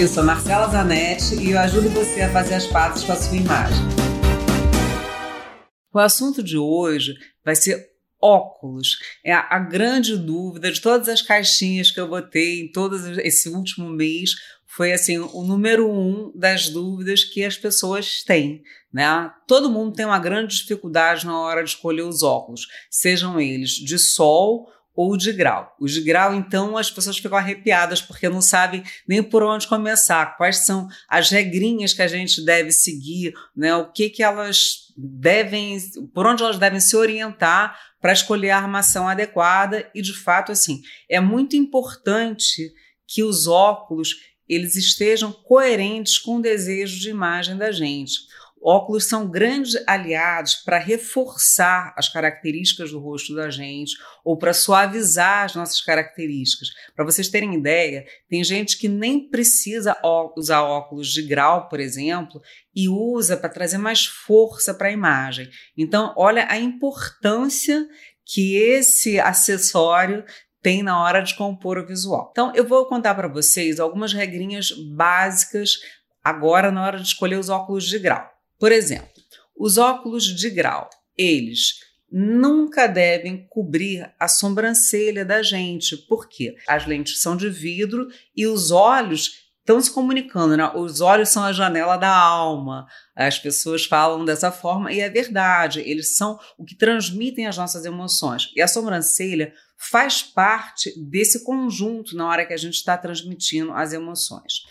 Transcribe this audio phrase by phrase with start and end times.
[0.00, 3.36] Eu sou Marcela Zanetti e eu ajudo você a fazer as pazes com a sua
[3.36, 3.84] imagem.
[5.92, 7.84] O assunto de hoje vai ser
[8.22, 8.96] óculos.
[9.24, 13.90] É a, grande dúvida de todas as caixinhas que eu botei em todo esse último
[13.90, 14.30] mês.
[14.68, 18.62] Foi assim o número um das dúvidas que as pessoas têm.
[18.92, 19.28] Né?
[19.48, 23.98] Todo mundo tem uma grande dificuldade na hora de escolher os óculos, sejam eles de
[23.98, 24.68] sol
[24.98, 25.76] ou de grau.
[25.78, 30.36] Os de grau, então, as pessoas ficam arrepiadas porque não sabem nem por onde começar,
[30.36, 33.76] quais são as regrinhas que a gente deve seguir, né?
[33.76, 35.78] o que, que elas devem,
[36.12, 40.82] por onde elas devem se orientar para escolher a armação adequada e, de fato, assim,
[41.08, 42.72] é muito importante
[43.06, 44.16] que os óculos
[44.48, 48.18] eles estejam coerentes com o desejo de imagem da gente.
[48.62, 55.44] Óculos são grandes aliados para reforçar as características do rosto da gente ou para suavizar
[55.44, 56.68] as nossas características.
[56.94, 59.96] Para vocês terem ideia, tem gente que nem precisa
[60.36, 62.40] usar óculos de grau, por exemplo,
[62.74, 65.48] e usa para trazer mais força para a imagem.
[65.76, 67.86] Então, olha a importância
[68.24, 70.24] que esse acessório
[70.60, 72.28] tem na hora de compor o visual.
[72.30, 75.78] Então, eu vou contar para vocês algumas regrinhas básicas
[76.22, 78.37] agora na hora de escolher os óculos de grau.
[78.58, 79.08] Por exemplo,
[79.56, 87.20] os óculos de grau, eles nunca devem cobrir a sobrancelha da gente, porque as lentes
[87.20, 90.70] são de vidro e os olhos estão se comunicando, né?
[90.74, 92.86] Os olhos são a janela da alma.
[93.14, 97.84] As pessoas falam dessa forma e é verdade, eles são o que transmitem as nossas
[97.84, 98.50] emoções.
[98.56, 103.92] E a sobrancelha faz parte desse conjunto na hora que a gente está transmitindo as
[103.92, 104.62] emoções.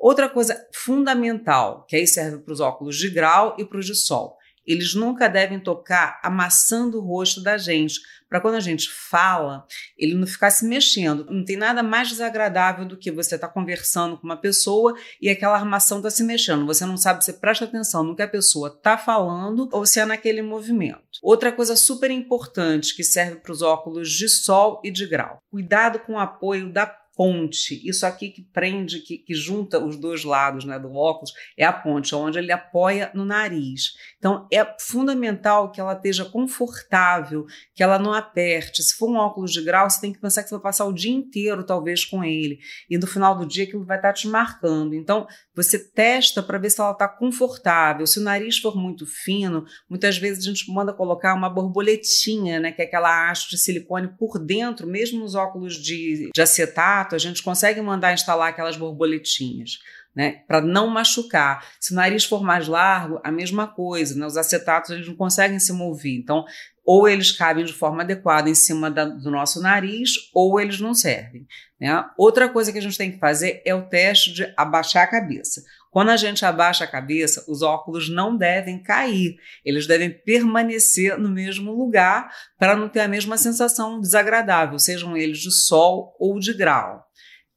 [0.00, 3.94] Outra coisa fundamental, que aí serve para os óculos de grau e para os de
[3.94, 9.66] sol, eles nunca devem tocar amassando o rosto da gente, para quando a gente fala,
[9.98, 11.26] ele não ficar se mexendo.
[11.28, 15.28] Não tem nada mais desagradável do que você estar tá conversando com uma pessoa e
[15.28, 16.64] aquela armação está se mexendo.
[16.64, 20.04] Você não sabe se presta atenção no que a pessoa está falando ou se é
[20.04, 21.18] naquele movimento.
[21.20, 25.98] Outra coisa super importante que serve para os óculos de sol e de grau: cuidado
[25.98, 26.86] com o apoio da
[27.20, 27.86] ponte.
[27.86, 31.72] Isso aqui que prende, que, que, junta os dois lados né, do óculos, é a
[31.72, 33.92] ponte, onde ele apoia no nariz.
[34.16, 37.44] Então, é fundamental que ela esteja confortável,
[37.74, 38.82] que ela não aperte.
[38.82, 40.94] Se for um óculos de grau, você tem que pensar que você vai passar o
[40.94, 42.58] dia inteiro, talvez, com ele.
[42.88, 44.94] E no final do dia, aquilo vai estar te marcando.
[44.94, 45.26] Então,
[45.62, 48.06] você testa para ver se ela está confortável.
[48.06, 52.72] Se o nariz for muito fino, muitas vezes a gente manda colocar uma borboletinha, né,
[52.72, 57.18] que é aquela haste de silicone por dentro, mesmo nos óculos de, de acetato a
[57.18, 59.78] gente consegue mandar instalar aquelas borboletinhas.
[60.14, 61.64] Né, para não machucar.
[61.78, 65.60] Se o nariz for mais largo, a mesma coisa, né, os acetatos eles não conseguem
[65.60, 66.44] se mover, então
[66.84, 70.92] ou eles cabem de forma adequada em cima da, do nosso nariz, ou eles não
[70.92, 71.46] servem.
[71.80, 72.04] Né?
[72.18, 75.62] Outra coisa que a gente tem que fazer é o teste de abaixar a cabeça.
[75.90, 81.28] Quando a gente abaixa a cabeça, os óculos não devem cair, eles devem permanecer no
[81.28, 86.54] mesmo lugar para não ter a mesma sensação desagradável, sejam eles de sol ou de
[86.54, 87.04] grau.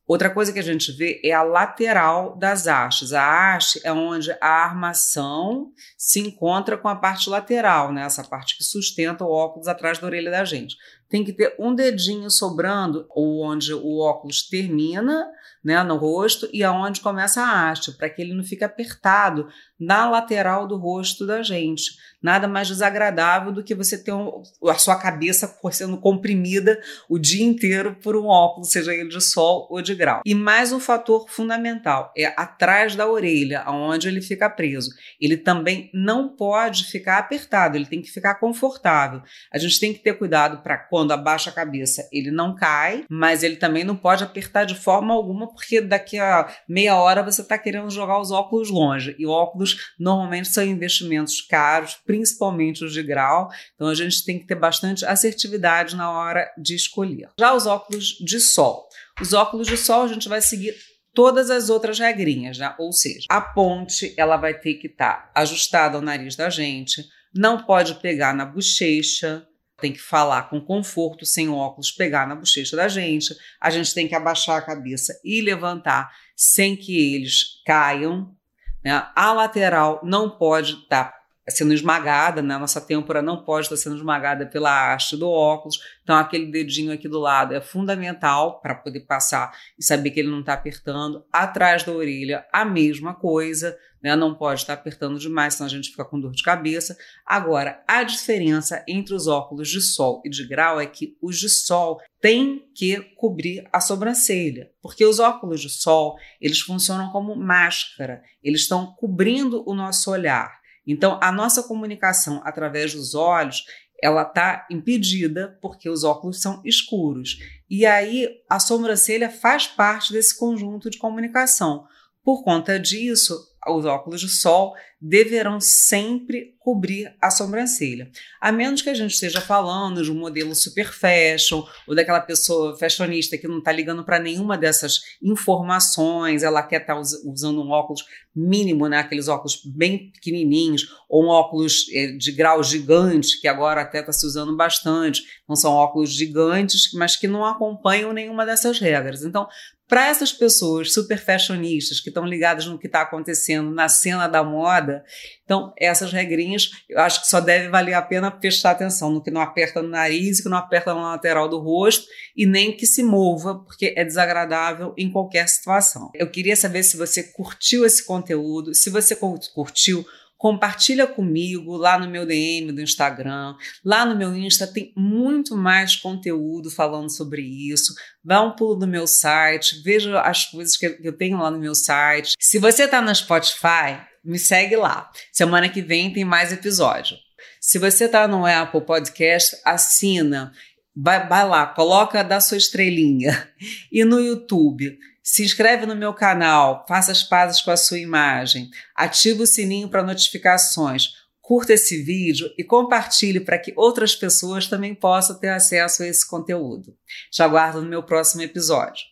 [0.05, 3.13] Outra coisa que a gente vê é a lateral das hastes.
[3.13, 8.03] A haste é onde a armação se encontra com a parte lateral, né?
[8.03, 10.75] essa parte que sustenta o óculos atrás da orelha da gente.
[11.09, 15.27] Tem que ter um dedinho sobrando onde o óculos termina
[15.63, 19.47] né, no rosto e aonde começa a haste, para que ele não fique apertado
[19.79, 21.91] na lateral do rosto da gente.
[22.21, 27.43] Nada mais desagradável do que você ter um, a sua cabeça sendo comprimida o dia
[27.45, 30.21] inteiro por um óculos, seja ele de sol ou de grau.
[30.25, 34.89] E mais um fator fundamental é atrás da orelha, aonde ele fica preso.
[35.19, 39.21] Ele também não pode ficar apertado, ele tem que ficar confortável.
[39.51, 43.41] A gente tem que ter cuidado para quando abaixa a cabeça, ele não cai, mas
[43.41, 47.57] ele também não pode apertar de forma alguma, porque daqui a meia hora você está
[47.57, 49.15] querendo jogar os óculos longe.
[49.17, 54.45] E óculos normalmente são investimentos caros, principalmente os de grau, então a gente tem que
[54.45, 57.29] ter bastante assertividade na hora de escolher.
[57.39, 58.87] Já os óculos de sol.
[59.19, 60.75] Os óculos de sol a gente vai seguir
[61.11, 62.71] todas as outras regrinhas, né?
[62.77, 67.03] Ou seja, a ponte ela vai ter que estar tá ajustada ao nariz da gente,
[67.33, 69.43] não pode pegar na bochecha,
[69.83, 73.35] tem que falar com conforto, sem óculos, pegar na bochecha da gente.
[73.59, 78.33] A gente tem que abaixar a cabeça e levantar sem que eles caiam.
[78.81, 79.05] Né?
[79.13, 81.13] A lateral não pode estar
[81.49, 82.57] sendo esmagada, né?
[82.57, 85.79] Nossa têmpora não pode estar sendo esmagada pela haste do óculos.
[86.03, 90.29] Então, aquele dedinho aqui do lado é fundamental para poder passar e saber que ele
[90.29, 91.25] não está apertando.
[91.31, 94.15] Atrás da orelha, a mesma coisa, né?
[94.15, 96.97] Não pode estar apertando demais, senão a gente fica com dor de cabeça.
[97.25, 101.49] Agora, a diferença entre os óculos de sol e de grau é que os de
[101.49, 108.21] sol têm que cobrir a sobrancelha, porque os óculos de sol, eles funcionam como máscara,
[108.41, 110.62] eles estão cobrindo o nosso olhar.
[110.85, 113.63] Então, a nossa comunicação através dos olhos,
[114.01, 117.37] ela está impedida porque os óculos são escuros.
[117.69, 121.85] E aí, a sobrancelha faz parte desse conjunto de comunicação.
[122.23, 124.73] Por conta disso, os óculos de sol
[125.05, 128.09] deverão sempre cobrir a sobrancelha.
[128.39, 132.77] A menos que a gente esteja falando de um modelo super fashion ou daquela pessoa
[132.77, 137.69] fashionista que não está ligando para nenhuma dessas informações, ela quer estar tá usando um
[137.69, 138.97] óculos mínimo, né?
[138.97, 144.13] aqueles óculos bem pequenininhos, ou um óculos eh, de grau gigante, que agora até está
[144.13, 145.21] se usando bastante.
[145.47, 149.23] Não são óculos gigantes, mas que não acompanham nenhuma dessas regras.
[149.23, 149.47] Então,
[149.93, 154.43] para essas pessoas super fashionistas que estão ligadas no que está acontecendo na cena da
[154.43, 155.05] moda,
[155.45, 159.29] então essas regrinhas eu acho que só deve valer a pena prestar atenção no que
[159.29, 163.03] não aperta no nariz, que não aperta na lateral do rosto e nem que se
[163.03, 166.09] mova, porque é desagradável em qualquer situação.
[166.15, 170.03] Eu queria saber se você curtiu esse conteúdo, se você curtiu
[170.43, 175.95] compartilha comigo lá no meu DM do Instagram, lá no meu Insta tem muito mais
[175.95, 177.95] conteúdo falando sobre isso.
[178.21, 181.73] Dá um pulo no meu site, veja as coisas que eu tenho lá no meu
[181.73, 182.35] site.
[182.37, 185.09] Se você está no Spotify, me segue lá.
[185.31, 187.15] Semana que vem tem mais episódio.
[187.61, 190.51] Se você está no Apple Podcast, assina.
[190.93, 193.49] Vai, vai lá, coloca da sua estrelinha.
[193.89, 198.69] E no YouTube, se inscreve no meu canal, faça as pazes com a sua imagem,
[198.93, 204.93] ativa o sininho para notificações, curta esse vídeo e compartilhe para que outras pessoas também
[204.93, 206.93] possam ter acesso a esse conteúdo.
[207.31, 209.05] Te aguardo no meu próximo episódio.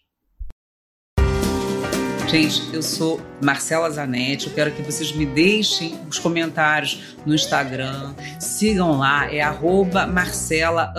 [2.28, 4.48] Gente, eu sou Marcela Zanetti.
[4.48, 8.16] Eu quero que vocês me deixem os comentários no Instagram.
[8.40, 10.94] Sigam lá, é arroba Marcela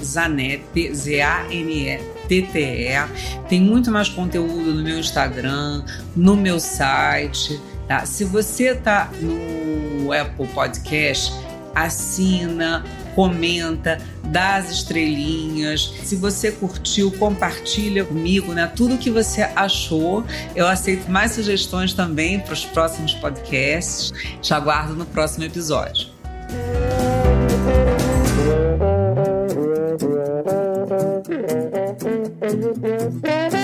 [0.00, 3.48] Zanetti, Z-A-N-E TTE.
[3.48, 5.82] Tem muito mais conteúdo no meu Instagram,
[6.14, 7.58] no meu site.
[7.88, 8.04] Tá?
[8.04, 11.32] Se você tá no Apple Podcast,
[11.74, 12.84] assina,
[13.14, 15.92] comenta, dá as estrelinhas.
[16.04, 18.70] Se você curtiu, compartilha comigo, né?
[18.76, 20.24] Tudo que você achou.
[20.54, 24.12] Eu aceito mais sugestões também para os próximos podcasts.
[24.42, 26.08] Te aguardo no próximo episódio.
[33.08, 33.57] Mm-hmm.